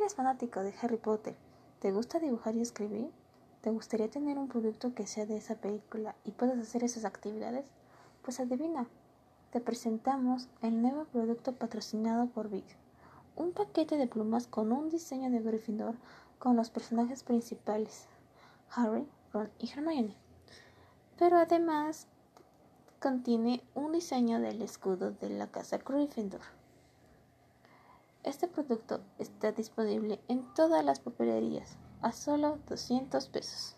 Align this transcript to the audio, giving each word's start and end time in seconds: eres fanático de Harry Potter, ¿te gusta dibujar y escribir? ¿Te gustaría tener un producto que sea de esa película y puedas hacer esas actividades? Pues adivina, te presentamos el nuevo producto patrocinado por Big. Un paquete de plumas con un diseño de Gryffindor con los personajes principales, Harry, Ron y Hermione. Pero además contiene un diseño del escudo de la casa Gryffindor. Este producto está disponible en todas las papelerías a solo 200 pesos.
eres 0.00 0.14
fanático 0.14 0.60
de 0.60 0.72
Harry 0.80 0.96
Potter, 0.96 1.34
¿te 1.78 1.92
gusta 1.92 2.18
dibujar 2.18 2.56
y 2.56 2.62
escribir? 2.62 3.10
¿Te 3.60 3.68
gustaría 3.68 4.08
tener 4.08 4.38
un 4.38 4.48
producto 4.48 4.94
que 4.94 5.06
sea 5.06 5.26
de 5.26 5.36
esa 5.36 5.56
película 5.56 6.16
y 6.24 6.30
puedas 6.30 6.58
hacer 6.58 6.82
esas 6.82 7.04
actividades? 7.04 7.66
Pues 8.22 8.40
adivina, 8.40 8.88
te 9.52 9.60
presentamos 9.60 10.48
el 10.62 10.80
nuevo 10.80 11.04
producto 11.04 11.52
patrocinado 11.52 12.28
por 12.28 12.48
Big. 12.48 12.64
Un 13.36 13.52
paquete 13.52 13.98
de 13.98 14.06
plumas 14.06 14.46
con 14.46 14.72
un 14.72 14.88
diseño 14.88 15.30
de 15.30 15.40
Gryffindor 15.40 15.96
con 16.38 16.56
los 16.56 16.70
personajes 16.70 17.22
principales, 17.22 18.06
Harry, 18.70 19.06
Ron 19.34 19.50
y 19.58 19.70
Hermione. 19.70 20.16
Pero 21.18 21.36
además 21.36 22.06
contiene 23.00 23.62
un 23.74 23.92
diseño 23.92 24.40
del 24.40 24.62
escudo 24.62 25.10
de 25.10 25.28
la 25.28 25.48
casa 25.48 25.76
Gryffindor. 25.76 26.40
Este 28.22 28.48
producto 28.48 29.00
está 29.18 29.52
disponible 29.52 30.20
en 30.28 30.44
todas 30.52 30.84
las 30.84 31.00
papelerías 31.00 31.78
a 32.02 32.12
solo 32.12 32.58
200 32.68 33.28
pesos. 33.28 33.76